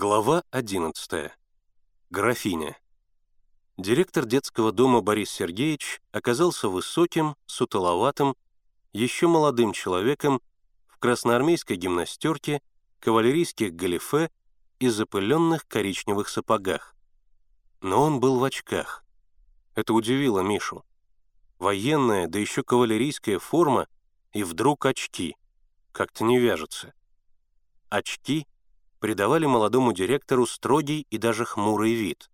[0.00, 1.32] Глава 11.
[2.10, 2.78] Графиня.
[3.76, 8.36] Директор детского дома Борис Сергеевич оказался высоким, сутуловатым,
[8.92, 10.40] еще молодым человеком
[10.86, 12.62] в красноармейской гимнастерке,
[13.00, 14.30] кавалерийских галифе
[14.78, 16.94] и запыленных коричневых сапогах.
[17.80, 19.04] Но он был в очках.
[19.74, 20.84] Это удивило Мишу.
[21.58, 23.88] Военная, да еще кавалерийская форма,
[24.32, 25.34] и вдруг очки.
[25.90, 26.94] Как-то не вяжется.
[27.90, 28.46] Очки—
[29.00, 32.30] придавали молодому директору строгий и даже хмурый вид.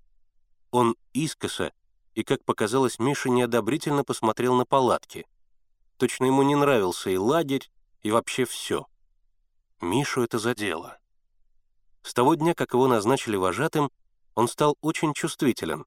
[0.70, 1.72] Он искоса
[2.14, 5.27] и, как показалось, Миша неодобрительно посмотрел на палатки.
[5.96, 7.70] Точно ему не нравился и лагерь,
[8.02, 8.86] и вообще все.
[9.80, 10.98] Мишу это задело.
[12.02, 13.91] С того дня, как его назначили вожатым,
[14.34, 15.86] он стал очень чувствителен.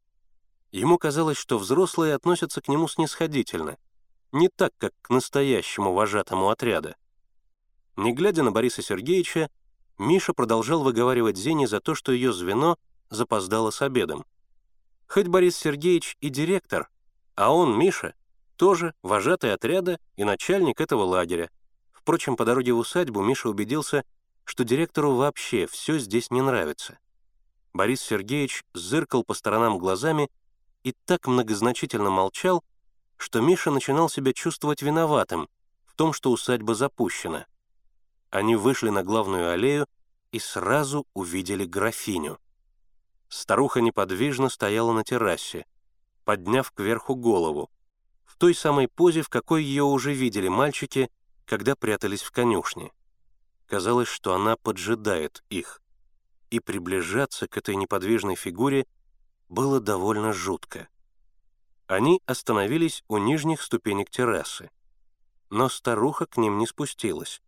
[0.71, 3.77] Ему казалось, что взрослые относятся к нему снисходительно,
[4.31, 6.95] не так, как к настоящему вожатому отряда.
[7.95, 9.49] Не глядя на Бориса Сергеевича,
[9.97, 12.77] Миша продолжал выговаривать Зене за то, что ее звено
[13.09, 14.25] запоздало с обедом.
[15.07, 16.89] Хоть Борис Сергеевич и директор,
[17.35, 18.13] а он, Миша,
[18.57, 21.49] тоже вожатый отряда и начальник этого лагеря.
[21.91, 24.03] Впрочем, по дороге в усадьбу Миша убедился,
[24.43, 26.99] что директору вообще все здесь не нравится.
[27.73, 30.29] Борис Сергеевич зыркал по сторонам глазами
[30.83, 32.63] и так многозначительно молчал,
[33.17, 35.49] что Миша начинал себя чувствовать виноватым
[35.85, 37.45] в том, что усадьба запущена.
[38.37, 39.87] Они вышли на главную аллею
[40.31, 42.37] и сразу увидели графиню.
[43.29, 45.65] Старуха неподвижно стояла на террасе,
[46.23, 47.71] подняв кверху голову,
[48.25, 51.09] в той самой позе, в какой ее уже видели мальчики,
[51.45, 52.91] когда прятались в конюшне.
[53.65, 55.81] Казалось, что она поджидает их,
[56.51, 58.85] и приближаться к этой неподвижной фигуре
[59.49, 60.89] было довольно жутко.
[61.87, 64.69] Они остановились у нижних ступенек террасы,
[65.49, 67.41] но старуха к ним не спустилась.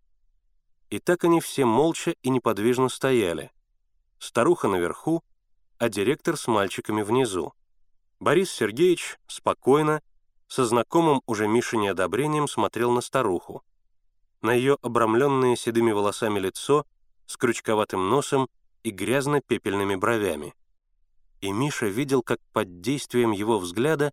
[0.90, 3.52] И так они все молча и неподвижно стояли.
[4.18, 5.24] Старуха наверху,
[5.78, 7.54] а директор с мальчиками внизу.
[8.20, 10.02] Борис Сергеевич спокойно,
[10.48, 13.64] со знакомым уже Мише неодобрением смотрел на старуху.
[14.42, 16.86] На ее обрамленное седыми волосами лицо
[17.28, 18.50] с крючковатым носом
[18.82, 20.56] и грязно-пепельными бровями.
[21.42, 24.12] И Миша видел, как под действием его взгляда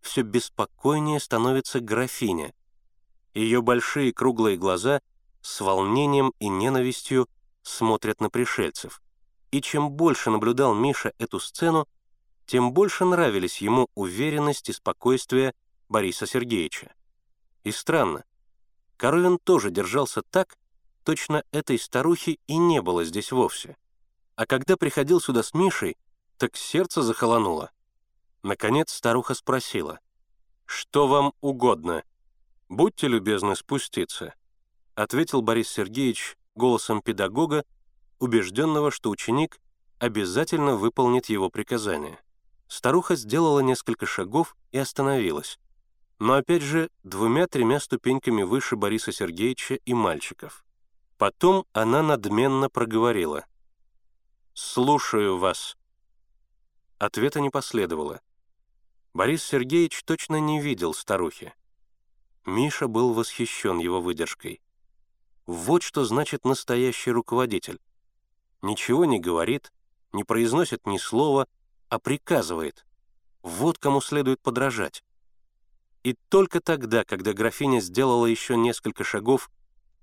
[0.00, 2.54] все беспокойнее становится графиня.
[3.34, 5.00] Ее большие круглые глаза—
[5.44, 7.28] с волнением и ненавистью
[7.62, 9.02] смотрят на пришельцев.
[9.50, 11.86] И чем больше наблюдал Миша эту сцену,
[12.46, 15.52] тем больше нравились ему уверенность и спокойствие
[15.90, 16.94] Бориса Сергеевича.
[17.62, 18.24] И странно,
[18.96, 20.56] Коровин тоже держался так,
[21.04, 23.76] точно этой старухи и не было здесь вовсе.
[24.36, 25.98] А когда приходил сюда с Мишей,
[26.38, 27.70] так сердце захолонуло.
[28.42, 30.00] Наконец старуха спросила,
[30.64, 32.02] «Что вам угодно?
[32.70, 34.34] Будьте любезны спуститься».—
[34.94, 37.64] ответил Борис Сергеевич голосом педагога,
[38.18, 39.60] убежденного, что ученик
[39.98, 42.18] обязательно выполнит его приказание.
[42.68, 45.58] Старуха сделала несколько шагов и остановилась,
[46.18, 50.64] но опять же двумя-тремя ступеньками выше Бориса Сергеевича и мальчиков.
[51.18, 53.44] Потом она надменно проговорила.
[54.54, 55.76] «Слушаю вас».
[56.98, 58.20] Ответа не последовало.
[59.12, 61.54] Борис Сергеевич точно не видел старухи.
[62.46, 64.60] Миша был восхищен его выдержкой.
[65.46, 67.78] Вот что значит настоящий руководитель.
[68.62, 69.72] Ничего не говорит,
[70.12, 71.46] не произносит ни слова,
[71.90, 72.86] а приказывает.
[73.42, 75.04] Вот кому следует подражать.
[76.02, 79.50] И только тогда, когда графиня сделала еще несколько шагов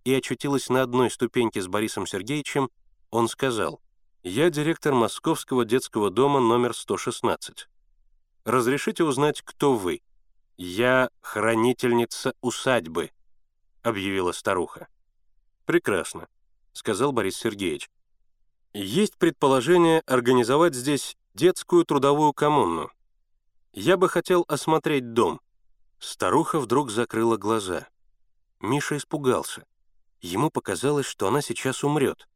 [0.04, 2.70] и очутилась на одной ступеньке с Борисом Сергеевичем,
[3.10, 3.82] он сказал,
[4.24, 7.68] «Я директор Московского детского дома номер 116.
[8.46, 10.02] Разрешите узнать, кто вы?»
[10.58, 13.10] «Я хранительница усадьбы»,—
[13.82, 14.88] объявила старуха.
[15.72, 16.28] «Прекрасно»,—
[16.74, 17.90] сказал Борис Сергеевич.
[18.74, 22.92] «Есть предположение организовать здесь детскую трудовую коммуну.
[23.72, 25.40] Я бы хотел осмотреть дом».
[25.98, 27.88] Старуха вдруг закрыла глаза.
[28.60, 29.66] Миша испугался.
[30.20, 32.28] Ему показалось, что она сейчас умрет.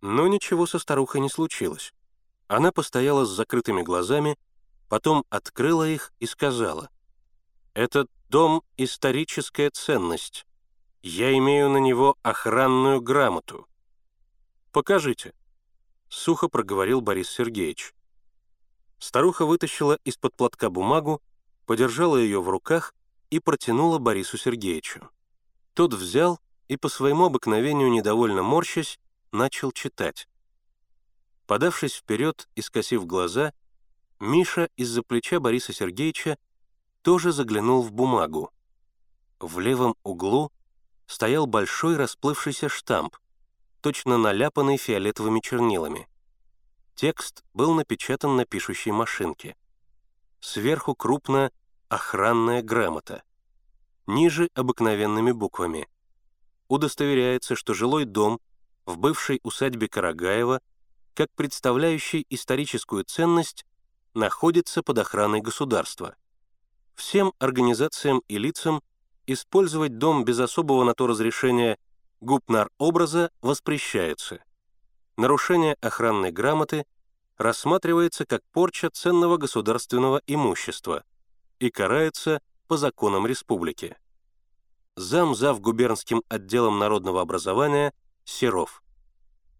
[0.00, 1.92] Но ничего со старухой не случилось.
[2.46, 4.38] Она постояла с закрытыми глазами,
[4.88, 6.88] потом открыла их и сказала,
[7.74, 10.46] «Этот дом— историческая ценность.
[11.02, 13.66] Я имею на него охранную грамоту.
[14.70, 15.32] Покажите,
[16.08, 17.94] сухо проговорил Борис Сергеевич.
[18.98, 21.22] Старуха вытащила из-под платка бумагу,
[21.64, 22.94] подержала ее в руках
[23.30, 25.08] и протянула Борису Сергеевичу.
[25.72, 26.38] Тот взял
[26.68, 29.00] и по своему обыкновению недовольно морщась
[29.32, 30.28] начал читать.
[31.46, 33.54] Подавшись вперед и скосив глаза,
[34.20, 36.36] Миша из-за плеча Бориса Сергеевича
[37.00, 38.52] тоже заглянул в бумагу.
[39.38, 40.52] В левом углу
[41.10, 43.16] стоял большой расплывшийся штамп,
[43.80, 46.08] точно наляпанный фиолетовыми чернилами.
[46.94, 49.56] Текст был напечатан на пишущей машинке.
[50.38, 51.50] Сверху крупно
[51.88, 53.24] «Охранная грамота».
[54.06, 55.88] Ниже обыкновенными буквами.
[56.68, 58.40] Удостоверяется, что жилой дом
[58.86, 60.60] в бывшей усадьбе Карагаева,
[61.14, 63.66] как представляющий историческую ценность,
[64.14, 66.14] находится под охраной государства.
[66.94, 68.80] Всем организациям и лицам
[69.26, 71.78] использовать дом без особого на то разрешения
[72.20, 74.42] гупнар-образа воспрещается.
[75.16, 76.86] Нарушение охранной грамоты
[77.36, 81.04] рассматривается как порча ценного государственного имущества
[81.58, 83.96] и карается по законам республики.
[84.96, 87.92] Зам зав губернским отделом народного образования
[88.24, 88.82] Серов.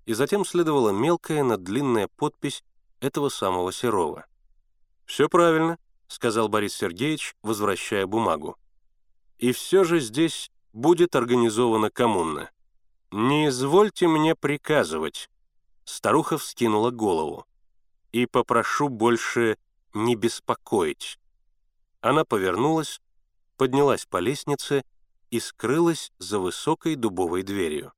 [0.07, 2.63] И затем следовала мелкая, но длинная подпись
[3.01, 4.27] этого самого Серова.
[5.07, 5.79] «Все правильно»,—
[6.09, 8.57] сказал Борис Сергеевич, возвращая бумагу.
[9.41, 12.51] «И все же здесь будет организована коммуна.
[13.11, 15.31] Не извольте мне приказывать».
[15.85, 17.47] Старуха вскинула голову.
[18.13, 19.57] «И попрошу больше
[19.95, 21.19] не беспокоить».
[22.03, 23.01] Она повернулась,
[23.57, 24.85] поднялась по лестнице
[25.31, 27.93] и скрылась за высокой дубовой дверью.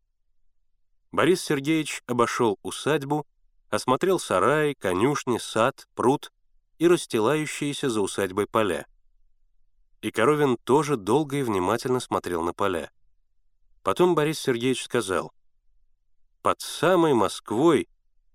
[1.11, 3.27] Борис Сергеевич обошел усадьбу,
[3.69, 6.33] осмотрел сарай, конюшни, сад, пруд
[6.79, 8.87] и расстилающиеся за усадьбой поля.
[10.03, 12.91] И Коровин тоже долго и внимательно смотрел на поля.
[13.83, 15.33] Потом Борис Сергеевич сказал,
[16.43, 17.89] «Под самой Москвой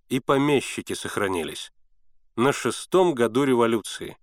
[0.07, 1.71] и помещики сохранились.
[2.37, 4.17] На шестом году революции.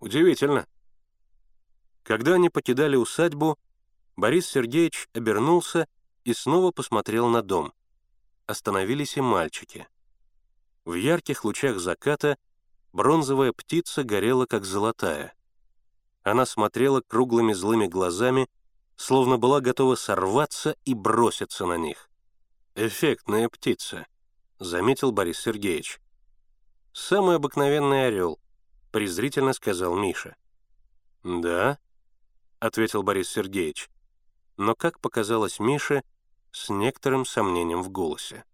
[0.00, 0.66] Удивительно».
[2.02, 3.56] Когда они покидали усадьбу,
[4.16, 5.86] Борис Сергеевич обернулся
[6.24, 7.72] и снова посмотрел на дом.
[8.46, 9.88] Остановились и мальчики.
[10.84, 12.36] В ярких лучах заката
[12.92, 15.34] бронзовая птица горела, как золотая.
[16.24, 18.48] Она смотрела круглыми злыми глазами,
[18.96, 22.08] словно была готова сорваться и броситься на них.
[22.74, 24.06] «Эффектная птица»,—
[24.58, 26.00] заметил Борис Сергеевич.
[26.94, 28.40] «Самый обыкновенный орел»,—
[28.90, 30.36] презрительно сказал Миша.
[31.22, 31.78] «Да»,—
[32.58, 33.90] ответил Борис Сергеевич,
[34.56, 36.02] но, как показалось Мише,
[36.52, 38.44] с некоторым сомнением в голосе.